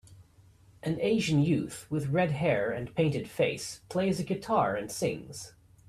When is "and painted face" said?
2.75-3.81